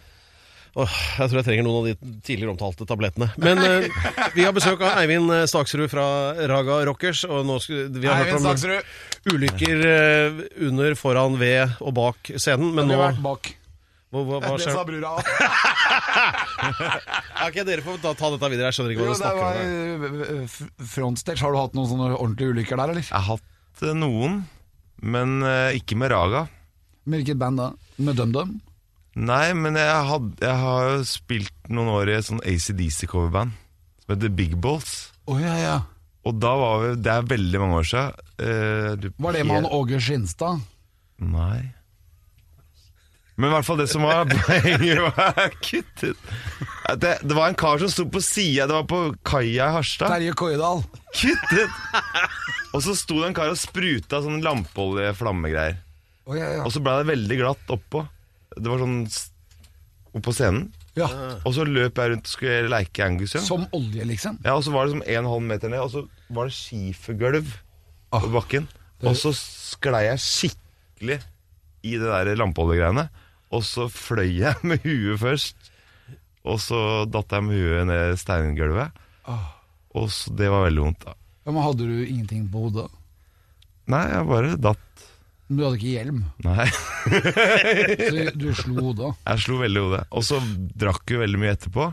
[0.78, 3.28] Åh, jeg tror jeg trenger noen av de tidligere omtalte tablettene.
[3.42, 3.88] Men eh,
[4.36, 6.06] vi har besøk av Eivind eh, Staksrud fra
[6.48, 7.24] Raga Rockers.
[7.28, 8.94] Og nå skal, vi har Eivind hørt om Staksrud,
[9.34, 12.72] ulykker eh, under, foran, ved og bak scenen.
[12.76, 13.52] Men nå har vært bak.
[14.12, 14.78] hva, hva, hva Det skjer?
[14.78, 15.22] sa brura òg.
[16.62, 18.68] Ja, ok, dere får ta, ta dette videre.
[18.70, 19.62] Jeg skjønner ikke hva du dere snakker var om.
[20.22, 21.40] eh, f- frontstage.
[21.42, 23.06] Har du hatt noen sånne ordentlige ulykker der, eller?
[23.08, 24.42] Jeg har hatt eh, noen,
[25.02, 26.44] men eh, ikke med Raga.
[27.08, 27.70] Med hvilket band da?
[27.98, 28.52] Med DumDum?
[29.14, 33.52] Nei, men jeg, had, jeg har jo spilt noen år i et sånn ACDC-coverband
[34.02, 35.10] som heter Big Balls.
[35.28, 35.74] Oh, ja, ja.
[36.26, 38.24] Og da var vi Det er veldig mange år siden.
[38.38, 40.60] Eh, du- Var det med han Åge Skinstad?
[41.22, 41.72] Nei.
[43.36, 46.02] Men i hvert fall det som var poenget var Kutt.
[47.00, 50.12] Det, det var en kar som sto på sida, det var på kaia i Harstad.
[50.12, 50.82] Terje Koidal.
[51.16, 51.78] Kutt ut!
[52.72, 55.78] Og så sto det en kar og spruta sånn lampeolje-flammegreier.
[56.28, 56.62] Oh, ja, ja.
[56.64, 58.04] Og så ble det veldig glatt oppå.
[58.56, 58.98] Det var sånn
[60.12, 60.66] opp på scenen.
[60.98, 61.06] ja.
[61.46, 63.46] Og så løp jeg rundt og skulle leke Angus Young.
[63.46, 64.38] Som olje, liksom.
[64.44, 67.48] Ja, og så var det som en halv meter ned, og så var det skifergulv
[68.12, 68.20] Ah.
[68.20, 68.66] på bakken.
[69.08, 71.16] Og så sklei jeg skikkelig
[71.82, 73.06] i det der lampeoljegreiene.
[73.52, 75.56] Og så fløy jeg med huet først.
[76.44, 78.92] Og så datt jeg med huet ned steingulvet.
[79.24, 79.48] Ah.
[79.96, 81.04] Og så, det var veldig vondt.
[81.08, 81.14] da.
[81.46, 82.90] Ja, men Hadde du ingenting på hodet?
[83.90, 84.84] Nei, jeg bare datt.
[85.52, 86.64] Men du hadde ikke hjelm, Nei,
[88.08, 89.10] så du slo hodet.
[89.26, 89.98] jeg slo veldig hodet.
[90.16, 90.38] Og så
[90.80, 91.88] drakk vi veldig mye etterpå.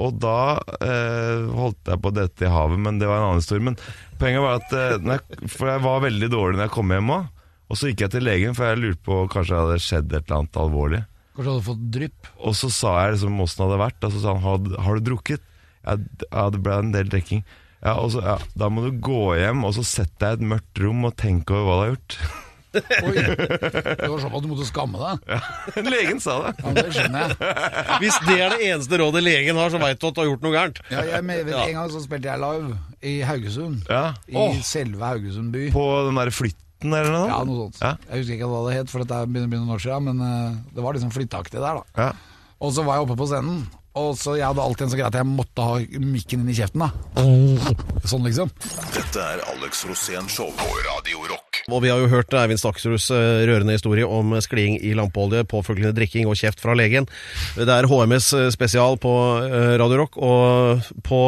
[0.00, 0.36] Og da
[0.80, 3.62] eh, holdt jeg på å dette i havet, men det var en annen historie.
[3.68, 3.76] Men
[4.18, 7.26] poenget var at eh, jeg, For jeg var veldig dårlig når jeg kom hjem òg.
[7.68, 10.22] Og så gikk jeg til legen, for jeg lurte på kanskje det hadde skjedd et
[10.24, 11.02] eller annet alvorlig.
[11.34, 12.32] Kanskje hadde fått drypp?
[12.48, 14.08] Og så sa jeg liksom åssen det hadde vært.
[14.08, 15.44] Og så sa han har, har du drukket?
[15.84, 17.44] Ja, det ble en del drikking.
[17.84, 20.80] Ja, og så, ja, Da må du gå hjem og så sette jeg et mørkt
[20.80, 22.18] rom og tenke over hva du har gjort.
[23.06, 25.36] Oi, det var sånn at du måtte skamme deg.
[25.94, 26.52] Legen sa det.
[26.64, 27.54] Ja, det skjønner jeg.
[28.02, 30.44] Hvis det er det eneste rådet legen har, så veit du at du har gjort
[30.46, 30.80] noe gærent.
[30.92, 33.86] Ja, jeg med, En gang så spilte jeg live i Haugesund.
[33.90, 34.04] Ja.
[34.30, 35.68] I Åh, selve Haugesund by.
[35.74, 37.28] på den der flytten eller noe?
[37.30, 37.80] Ja, noe sånt.
[37.84, 37.94] Ja.
[38.10, 40.24] Jeg husker ikke hva det het, for dette begynner å bli noen år siden, men
[40.28, 42.08] eh, det var liksom flytteaktig der, da.
[42.08, 42.10] Ja.
[42.64, 45.12] Og så var jeg oppe på scenen, og så jeg hadde alltid en så greit
[45.12, 46.90] at jeg måtte ha mikken inn i kjeften, da.
[48.10, 48.50] Sånn, liksom.
[48.94, 51.60] Dette er Alex Rosén Show på Radio Rock.
[51.70, 55.94] Og vi har jo hørt Eivind Staksruds eh, rørende historie om skliing i lampeolje, påfølgende
[55.96, 57.06] drikking og kjeft fra legen.
[57.56, 59.14] Det er HMS spesial på
[59.46, 61.22] eh, Radio Rock, og på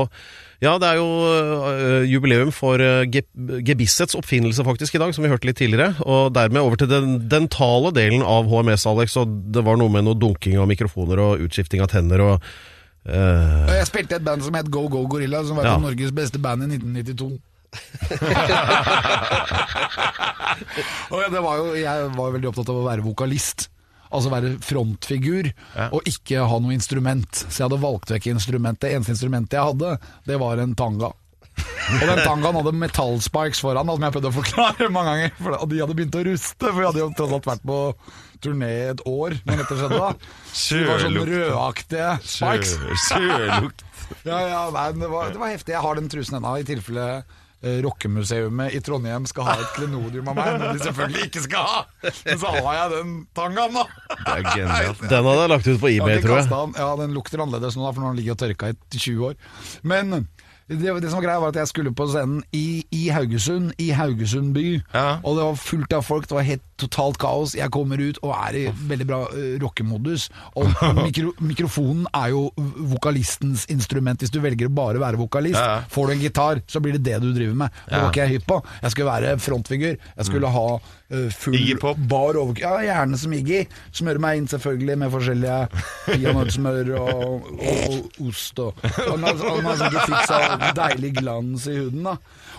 [0.62, 3.22] ja, det er jo øh, jubileum for øh, Ge
[3.66, 5.94] Gebissets oppfinnelse faktisk i dag, som vi hørte litt tidligere.
[6.00, 9.16] Og dermed over til den dentale delen av HMS, Alex.
[9.20, 13.66] Og det var noe med noe dunking av mikrofoner og utskifting av tenner og uh...
[13.68, 15.76] Jeg spilte et band som het Go Go Gorilla, som var Ja.
[15.82, 17.36] Norges beste band i 1992.
[21.12, 23.68] og det var jo, jeg var veldig opptatt av å være vokalist.
[24.16, 25.50] Altså være frontfigur,
[25.90, 27.44] og ikke ha noe instrument.
[27.46, 28.86] Så jeg hadde valgt vekk instrumentet.
[28.86, 29.94] Det eneste instrumentet jeg hadde,
[30.26, 31.12] det var en tanga.
[31.86, 35.34] Og den tangaen hadde metallspikes foran, som jeg prøvde å forklare mange ganger.
[35.38, 37.78] For de hadde begynt å ruste, for vi hadde jo tross alt vært på
[38.44, 39.96] turné et år Men dette skjedde.
[39.96, 40.10] da
[40.52, 42.76] Så De var sånn rødaktige spikes.
[43.08, 43.84] Sjølukt.
[44.22, 45.72] Ja, ja, nei, det, var, det var heftig.
[45.74, 47.06] Jeg har den trusen ennå, i tilfelle
[47.62, 51.68] eh, Rockemuseumet i Trondheim skal ha et klenodium av meg, men de selvfølgelig ikke skal
[51.70, 51.82] ha.
[52.26, 53.84] Men så har jeg den tangaen, da.
[54.14, 55.04] Det er genialt.
[55.12, 56.50] Den hadde jeg lagt ut på eBay, tror jeg.
[56.52, 56.74] den.
[56.80, 59.38] Ja, den lukter annerledes nå, for nå har den ligget og tørka i 20 år.
[59.86, 60.18] Men
[60.66, 63.92] det, det som var greia var at jeg skulle på scenen i, i Haugesund, i
[63.94, 64.64] Haugesund by.
[64.94, 65.20] Ja.
[65.22, 67.54] Og det var fullt av folk, det var helt totalt kaos.
[67.58, 70.28] Jeg kommer ut og er i veldig bra uh, rockemodus.
[70.58, 70.70] Og
[71.06, 72.46] mikro, mikrofonen er jo
[72.92, 74.20] vokalistens instrument.
[74.22, 75.88] Hvis du velger å bare være vokalist, Ja, ja.
[75.92, 77.80] får du en gitar, så blir det det du driver med.
[77.88, 78.60] Det var ikke jeg hypp på.
[78.82, 79.96] Jeg skulle være frontfigur.
[80.16, 81.76] Jeg skulle ha uh, full
[82.10, 82.60] bar over...
[82.60, 83.64] Ja, gjerne som Iggy.
[83.94, 85.60] Smøre meg inn selvfølgelig med forskjellige
[86.06, 88.74] peanøttsmør og, og, og ost og
[89.06, 89.24] han
[89.66, 92.16] har sikkert fikk så deilig glans i huden, da.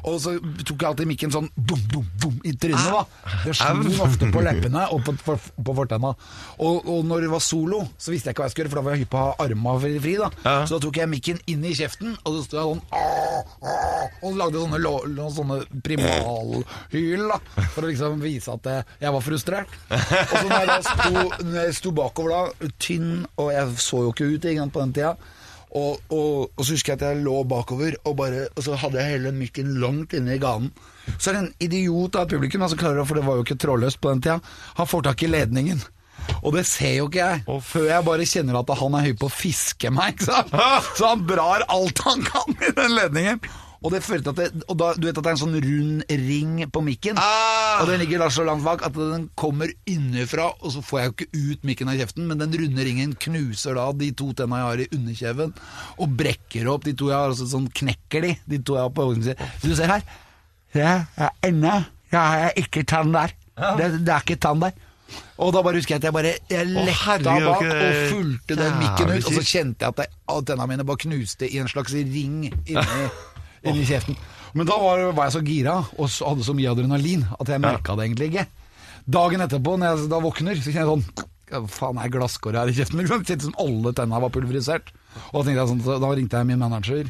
[0.08, 3.04] Og så tok jeg alltid mikken sånn bom, bom, bom i trynet, da.
[3.46, 6.14] Det slo ofte på leppene og på, på, på fortenna.
[6.58, 8.82] Og, og når det var solo, så visste jeg ikke hva jeg skulle gjøre, for
[8.82, 10.56] da var jeg hypp på å ha arma fri, da ja.
[10.68, 12.84] Så da tok jeg mikken inn i kjeften, og så sto jeg sånn
[14.26, 17.40] og lagde sånne, sånne primalhyl, da.
[17.74, 19.74] For å liksom vise at jeg, var frustrert.
[19.92, 21.26] Og så når jeg da sto,
[21.58, 25.16] jeg sto bakover da, tynn, og jeg så jo ikke ut på den tida.
[25.78, 29.02] Og, og, og så husker jeg at jeg lå bakover, og, bare, og så hadde
[29.02, 30.72] jeg hele mikken langt inne i ganen.
[31.18, 34.02] Så er det en idiot av publikum, altså, klarer, for det var jo ikke trådløst
[34.04, 34.40] på den tida,
[34.78, 35.80] han får tak i ledningen.
[36.42, 39.30] Og det ser jo ikke jeg, før jeg bare kjenner at han er høy på
[39.30, 40.20] å fiske meg.
[40.28, 40.52] Sant?
[40.98, 43.40] Så han drar alt han kan i den ledningen.
[43.86, 46.04] Og det fører at det, og da, Du vet at det er en sånn rund
[46.10, 47.20] ring på mikken?
[47.84, 51.10] Og den ligger da så langt bak at den kommer innenfra, og så får jeg
[51.10, 54.64] jo ikke ut mikken av kjeften, men den runde ringen knuser da de to tenna
[54.64, 55.54] jeg har i underkjeven,
[56.02, 58.96] og brekker opp de to jeg har, altså sånn knekker de, de to jeg har
[58.98, 59.38] på hodet.
[59.62, 60.08] Du ser her.
[60.76, 61.76] Ja, ja, ennå
[62.12, 63.34] ja, har jeg ikke tann der.
[63.56, 64.76] Det, det er ikke tann der.
[65.40, 69.14] Og da bare husker jeg at jeg bare jeg letta bak og fulgte den mikken
[69.14, 72.50] ut, og så kjente jeg at, jeg, at mine bare knuste i en slags ring
[72.50, 73.06] inni,
[73.68, 74.18] inni kjeften.
[74.58, 77.64] Men da var, var jeg så gira og så, hadde så mye adrenalin at jeg
[77.64, 78.46] merka det egentlig ikke.
[79.18, 82.72] Dagen etterpå, når jeg da våkner, så kjenner jeg sånn hva faen er glasskåret her
[82.72, 83.00] i kjeften?
[83.02, 83.24] Liksom.
[83.24, 84.92] Kjente som alle tennene var pulverisert.
[85.32, 87.08] Og da, jeg sånn, så da ringte jeg min manager,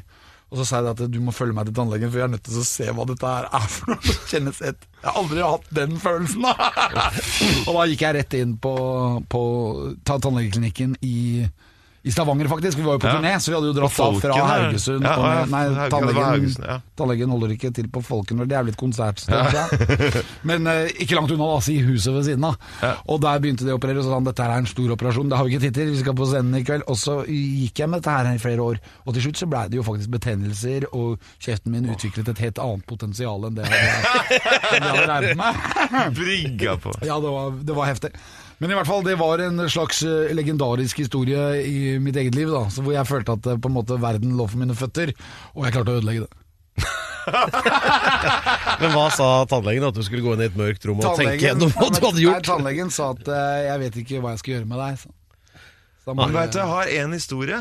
[0.48, 2.46] og så sa jeg at du må følge meg til tannlegen, for jeg er nødt
[2.48, 4.14] til å se hva dette her er for noe.
[4.32, 6.48] Kjennes et Jeg har aldri hatt den følelsen,
[7.68, 8.76] og da gikk jeg rett inn på,
[9.28, 9.42] på
[10.08, 11.18] tannlegeklinikken i
[12.08, 12.78] i Stavanger, faktisk.
[12.80, 13.18] Vi var jo på Ja.
[13.20, 15.04] turné, så vi hadde jo dratt av fra Haugesund.
[15.04, 16.78] Ja, og ja, ned- nei, tannlegen, ja.
[16.98, 20.24] tannlegen holder ikke til på Folken, det er jo litt konsertsted.
[20.48, 22.56] Men uh, ikke langt unna, da, si huset ved siden av.
[23.12, 24.96] Og der begynte de å operere, og så sa han dette her er en stor
[24.96, 26.88] operasjon, det har vi ikke tid til, vi skal på scenen i kveld.
[26.88, 29.66] Og så gikk jeg med dette her i flere år, og til slutt så blei
[29.68, 34.82] det jo faktisk betennelser, og kjeften min utviklet et helt annet potensial enn det jeg
[34.82, 35.54] hadde regnet med.
[36.18, 36.94] Brygga på.
[37.06, 38.14] Ja, det var, det var heftig.
[38.58, 42.50] Men i hvert fall, det var en slags eh, legendarisk historie i mitt eget liv,
[42.50, 45.14] da, så hvor jeg følte at eh, på en måte verden lå for mine føtter,
[45.54, 46.34] og jeg klarte å ødelegge det.
[48.82, 49.86] Men hva sa tannlegen?
[49.90, 52.16] At du skulle gå inn i et mørkt rom og tenke gjennom hva du hadde
[52.16, 52.46] Nei, gjort?
[52.48, 55.02] tannlegen sa at uh, jeg vet ikke hva jeg skal gjøre med deg.
[55.02, 55.12] Så.
[56.00, 57.60] Så da må Men du vet jeg har en historie.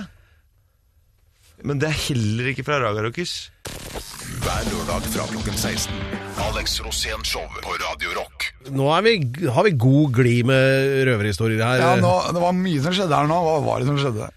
[1.65, 3.35] Men det er heller ikke fra Raga Rockers.
[4.45, 5.95] Hver lørdag fra klokken 16.
[6.47, 8.51] Alex Rosén Show på Radio Rock.
[8.77, 9.15] Nå er vi,
[9.55, 11.81] har vi god glid med røverhistorier her.
[11.81, 13.39] ja, nå, det var mye som skjedde her nå.
[13.47, 14.29] Hva var det som skjedde?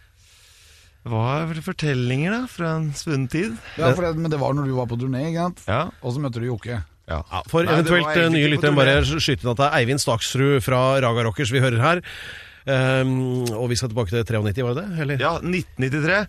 [1.10, 3.55] Hva er det fortellinger da, fra en svunnen tid?
[3.79, 5.63] Ja, for det, Men det var når du var på turné, ikke sant?
[5.67, 5.84] Ja.
[5.99, 6.82] Og så møtte du Jokke.
[7.10, 7.21] Ja.
[7.25, 10.01] Ja, for Nei, eventuelt var eh, nye lyttere, bare skyte inn at det er Eivind
[10.03, 12.03] Staksrud fra Raga Rockers vi hører her.
[12.69, 14.99] Um, og vi skal tilbake til 93, var det det?
[15.01, 15.23] Eller?
[15.23, 16.19] Ja, 1993.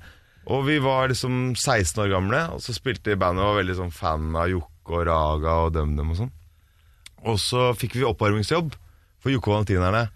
[0.48, 3.60] Og vi var liksom 16 år gamle, og så spilte vi i bandet og var
[3.62, 6.32] veldig sånn fan av Jokke og Raga og DumDum og sånn.
[7.28, 8.72] Og så fikk vi oppvarmingsjobb
[9.20, 10.06] for Jokke og Valentinerne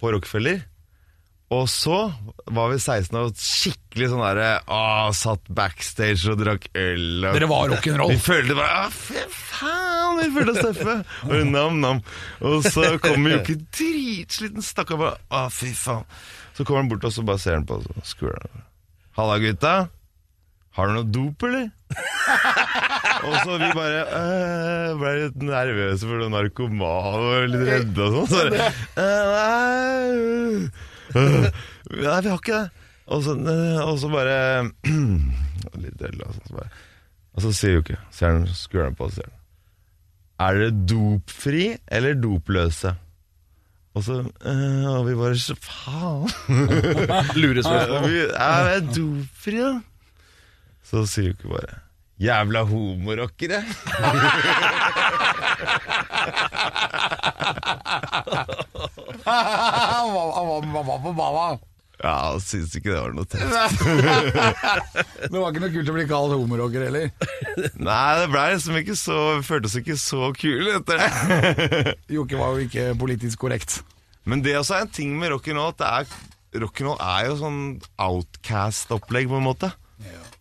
[0.00, 0.60] på Rockefeller.
[1.50, 1.96] Og så
[2.46, 4.50] var vi 16 og skikkelig sånn derre
[5.18, 7.24] Satt backstage og drakk øl.
[7.26, 8.12] Og Dere var rock'n'roll.
[8.12, 10.94] Vi følte bare å, Fy faen, vi følte oss tøffe.
[11.26, 12.04] Og nam-nam.
[12.46, 15.00] Og så kommer Jokke dritsliten, stakkar.
[15.00, 16.06] bare, Å, fy faen.
[16.54, 18.38] Så kommer han bort og så bare ser han på oss og skuler.
[18.46, 18.69] han.
[19.20, 19.70] Halla, gutta.
[20.72, 21.66] Har du noe dop, eller?
[23.26, 28.14] og så vi bare øh, ble litt nervøse for noen narkomane og litt redde og
[28.14, 28.30] sånn.
[28.32, 28.46] Så
[29.02, 30.70] «Øh, nei,
[31.20, 31.52] øh, nei,
[31.98, 32.86] vi har ikke det.
[33.12, 34.38] Og så, øh, og så bare
[35.84, 36.48] Litt øl og sånn.
[36.48, 36.72] Så bare,
[37.36, 39.32] og så sier jo ikke Ser han skuler på og sier
[40.40, 42.94] Er dere dopfri eller dopløse?
[43.94, 46.30] Og så øh, Og vi bare så Faen!
[47.42, 48.04] Lurespørsmål.
[48.12, 49.72] Vi er vi dopfri, da.
[50.90, 51.78] Så sier jo ikke bare
[52.20, 53.62] Jævla homorockere!
[59.26, 61.58] Han var- på forbanna.
[62.00, 63.82] Ja, jeg syntes ikke det var noe tøft.
[65.30, 67.10] Det var ikke noe kult å bli kalt homorocker heller.
[67.76, 71.94] Nei, det ble liksom ikke så Føltes ikke så kul etter det.
[72.16, 73.82] Jokke var jo ikke politisk korrekt.
[74.24, 75.74] Men det også er en ting med rock'n'roll.
[75.74, 77.60] at det er- Rock'n'roll er jo sånn
[78.02, 79.68] outcast-opplegg, på en måte.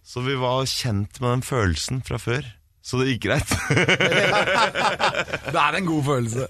[0.09, 2.47] Så vi var kjent med den følelsen fra før.
[2.81, 3.51] Så det gikk greit.
[5.53, 6.47] Det er en god følelse.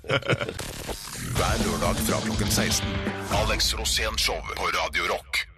[1.39, 2.87] Hver lørdag fra klokken 16.
[3.31, 5.48] Alex Rosén Show på Radio Rock.